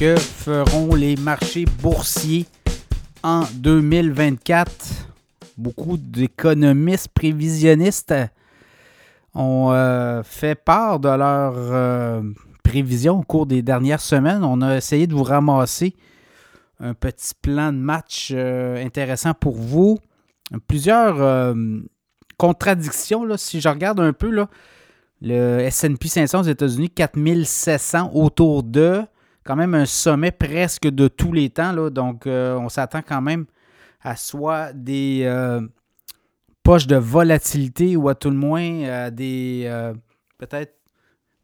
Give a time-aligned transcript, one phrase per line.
[0.00, 2.46] que feront les marchés boursiers
[3.22, 4.72] en 2024.
[5.58, 8.14] Beaucoup d'économistes prévisionnistes
[9.34, 12.22] ont euh, fait part de leurs euh,
[12.62, 14.42] prévisions au cours des dernières semaines.
[14.42, 15.94] On a essayé de vous ramasser
[16.78, 19.98] un petit plan de match euh, intéressant pour vous.
[20.66, 21.54] Plusieurs
[22.38, 24.48] contradictions, là, si je regarde un peu, là,
[25.20, 29.02] le SP 500 aux États-Unis, 4700 autour de
[29.44, 31.72] quand même un sommet presque de tous les temps.
[31.72, 33.46] Là, donc, on s'attend quand même
[34.02, 35.26] à soit des
[36.62, 39.94] poche de volatilité ou à tout le moins euh, des euh,
[40.38, 40.76] peut-être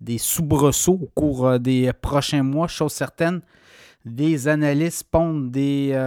[0.00, 3.40] des soubresauts au cours euh, des prochains mois, chose certaine.
[4.04, 5.98] Des analystes pondent des,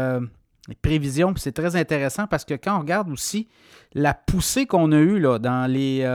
[0.83, 1.33] prévisions.
[1.35, 3.47] C'est très intéressant parce que quand on regarde aussi
[3.95, 6.07] la poussée qu'on a eue là, dans les,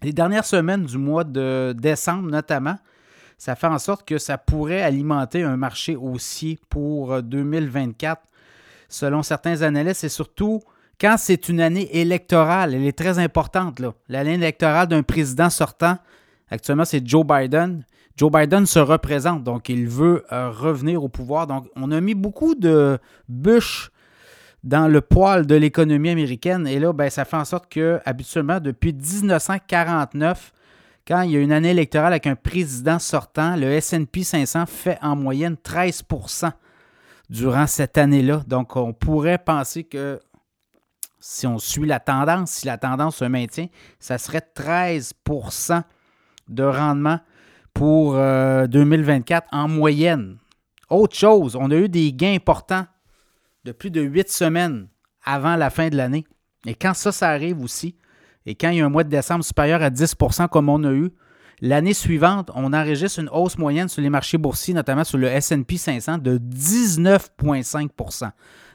[0.00, 2.78] les dernières semaines du mois de décembre notamment,
[3.38, 8.22] ça fait en sorte que ça pourrait alimenter un marché haussier pour 2024
[8.88, 10.60] selon certains analystes et surtout
[11.00, 13.80] quand c'est une année électorale, elle est très importante.
[14.08, 15.98] L'année électorale d'un président sortant,
[16.50, 17.84] actuellement, c'est Joe Biden.
[18.16, 21.48] Joe Biden se représente, donc il veut euh, revenir au pouvoir.
[21.48, 22.98] Donc, on a mis beaucoup de
[23.28, 23.90] bûches
[24.62, 26.66] dans le poil de l'économie américaine.
[26.66, 30.52] Et là, ben, ça fait en sorte que, habituellement, depuis 1949,
[31.06, 34.98] quand il y a une année électorale avec un président sortant, le SP 500 fait
[35.02, 36.52] en moyenne 13%
[37.28, 38.42] durant cette année-là.
[38.46, 40.20] Donc, on pourrait penser que
[41.20, 45.82] si on suit la tendance, si la tendance se maintient, ça serait 13%
[46.48, 47.20] de rendement
[47.72, 50.36] pour 2024 euh, en moyenne.
[50.90, 52.86] Autre chose, on a eu des gains importants
[53.64, 54.88] de plus de 8 semaines
[55.24, 56.26] avant la fin de l'année.
[56.66, 57.96] Et quand ça, ça arrive aussi,
[58.46, 60.92] et quand il y a un mois de décembre supérieur à 10% comme on a
[60.92, 61.10] eu,
[61.60, 65.76] l'année suivante, on enregistre une hausse moyenne sur les marchés boursiers, notamment sur le SP
[65.76, 68.30] 500, de 19,5%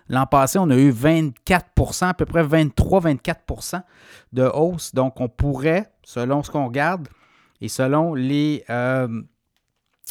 [0.10, 3.84] L'an passé, on a eu 24% à peu près 23-24%
[4.34, 4.94] de hausse.
[4.96, 7.08] Donc, on pourrait, selon ce qu'on regarde
[7.62, 9.08] et selon les, euh,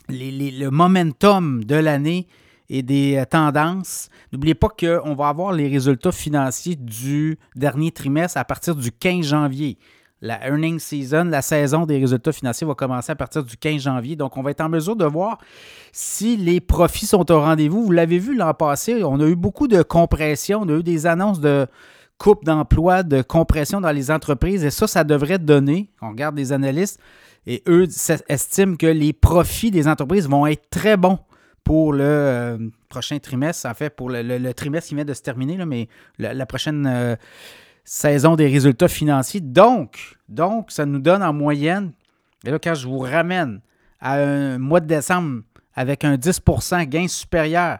[0.08, 2.28] le momentum de l'année
[2.70, 8.38] et des euh, tendances, n'oubliez pas qu'on va avoir les résultats financiers du dernier trimestre
[8.38, 9.78] à partir du 15 janvier.
[10.20, 14.16] La earning season, la saison des résultats financiers va commencer à partir du 15 janvier.
[14.16, 15.38] Donc, on va être en mesure de voir
[15.92, 17.84] si les profits sont au rendez-vous.
[17.84, 21.06] Vous l'avez vu l'an passé, on a eu beaucoup de compression, on a eu des
[21.06, 21.68] annonces de
[22.18, 24.64] coupe d'emploi, de compression dans les entreprises.
[24.64, 26.98] Et ça, ça devrait donner, on regarde les analystes,
[27.46, 27.86] et eux
[28.28, 31.20] estiment que les profits des entreprises vont être très bons
[31.68, 32.58] pour le euh,
[32.88, 35.86] prochain trimestre, en fait, pour le, trimestre qui vient de se terminer, mais
[36.18, 36.86] la, prochaine...
[36.86, 37.14] Euh,
[37.84, 39.40] saison des résultats financiers.
[39.40, 41.92] Donc, donc, ça nous donne en moyenne,
[42.44, 43.60] et là, quand je vous ramène
[44.00, 45.40] à un mois de décembre
[45.74, 47.78] avec un 10% gain supérieur,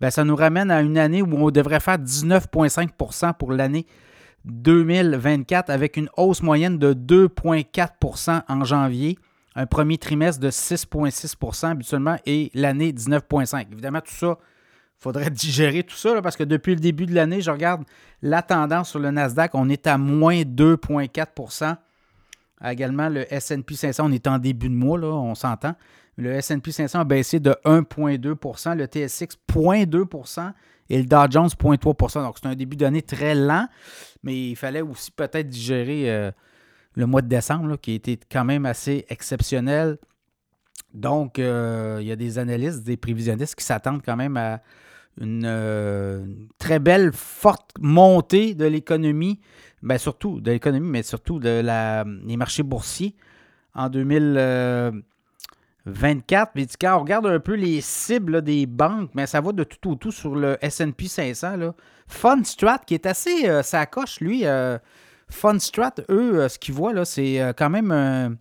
[0.00, 3.84] bien, ça nous ramène à une année où on devrait faire 19,5% pour l'année
[4.44, 9.18] 2024 avec une hausse moyenne de 2,4% en janvier,
[9.58, 13.66] un premier trimestre de 6,6% habituellement et l'année 19,5.
[13.72, 14.38] Évidemment, tout ça
[14.96, 17.82] faudrait digérer tout ça parce que depuis le début de l'année, je regarde
[18.22, 21.76] la tendance sur le Nasdaq, on est à moins 2,4%
[22.64, 25.74] Également, le SP 500, on est en début de mois, on s'entend.
[26.16, 30.52] Le SP 500 a baissé de 1,2% le TSX 0,2%
[30.90, 33.68] et le Dow Jones 0,3% Donc, c'est un début d'année très lent,
[34.24, 36.32] mais il fallait aussi peut-être digérer euh,
[36.98, 39.96] le mois de décembre, qui était quand même assez exceptionnel.
[40.92, 44.60] Donc, euh, il y a des analystes, des prévisionnistes qui s'attendent quand même à
[45.20, 46.26] une euh,
[46.58, 49.38] très belle, forte montée de l'économie,
[49.80, 53.14] bien surtout de l'économie, mais surtout de la, des marchés boursiers
[53.76, 56.50] en 2024.
[56.56, 59.90] Mais quand on regarde un peu les cibles des banques, mais ça va de tout
[59.90, 61.58] au tout sur le SP 500.
[61.58, 61.76] Là.
[62.08, 64.44] Fundstrat, qui est assez euh, ça coche, lui.
[65.30, 68.36] Euh, Fundstrat, eux, ce qu'ils voient, là, c'est quand même un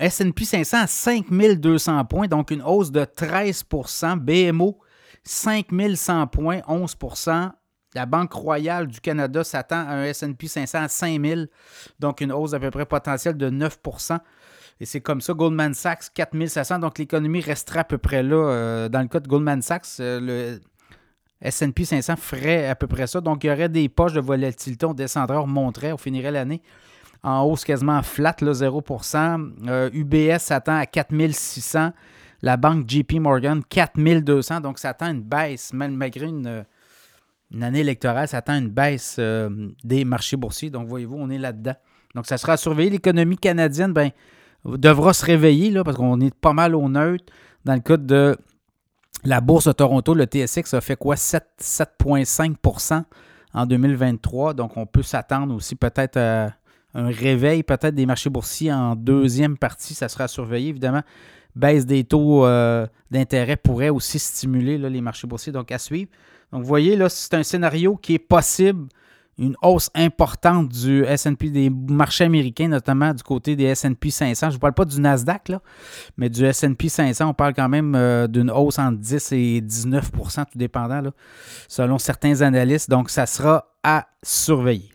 [0.00, 4.78] SP 500 à 5200 points, donc une hausse de 13% BMO
[5.24, 7.50] 5100 points, 11%
[7.94, 11.48] La Banque royale du Canada s'attend à un SP 500 à 5000,
[11.98, 14.20] donc une hausse à peu près potentielle de 9%
[14.80, 16.78] et c'est comme ça, Goldman Sachs, 4500.
[16.78, 18.36] Donc, l'économie resterait à peu près là.
[18.36, 20.60] Euh, dans le cas de Goldman Sachs, euh, le
[21.40, 23.20] SP 500 ferait à peu près ça.
[23.20, 24.86] Donc, il y aurait des poches de volatilité.
[24.86, 26.62] On descendrait, on remonterait, on finirait l'année
[27.22, 31.92] en hausse quasiment flat, là, 0% UBS s'attend à 4600
[32.42, 34.60] la banque JP Morgan, 4200.
[34.60, 36.64] Donc, ça attend une baisse, malgré une,
[37.60, 40.70] année électorale, ça attend une baisse euh, des marchés boursiers.
[40.70, 41.74] Donc, voyez-vous, on est là-dedans.
[42.14, 42.90] Donc, ça sera surveillé.
[42.90, 44.10] L'économie canadienne, ben,
[44.64, 47.24] devra se réveiller là, parce qu'on est pas mal au neutre.
[47.66, 48.38] Dans le cas de
[49.24, 51.14] la bourse de Toronto, le TSX a fait quoi?
[51.16, 53.04] 7,5%
[53.52, 54.54] en 2023.
[54.54, 56.54] Donc, on peut s'attendre aussi peut-être à
[56.94, 59.94] un réveil peut-être des marchés boursiers en deuxième partie.
[59.94, 61.02] Ça sera surveillé, évidemment.
[61.54, 65.52] Baisse des taux euh, d'intérêt pourrait aussi stimuler les marchés boursiers.
[65.52, 66.10] Donc, à suivre.
[66.52, 68.86] Donc, vous voyez, là, c'est un scénario qui est possible
[69.40, 74.50] une hausse importante du S&P, des marchés américains, notamment du côté des S&P 500.
[74.50, 75.52] Je ne parle pas du Nasdaq,
[76.16, 80.44] mais du S&P 500, on parle quand même euh, d'une hausse entre 10 et 19%
[80.44, 81.02] tout dépendant,
[81.68, 82.90] selon certains analystes.
[82.90, 84.89] Donc, ça sera à surveiller.